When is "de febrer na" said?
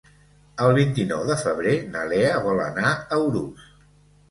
1.27-2.03